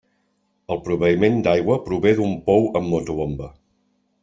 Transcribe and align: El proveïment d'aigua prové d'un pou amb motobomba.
El 0.75 0.79
proveïment 0.87 1.37
d'aigua 1.49 1.77
prové 1.91 2.15
d'un 2.21 2.35
pou 2.49 2.67
amb 2.81 2.93
motobomba. 2.95 3.55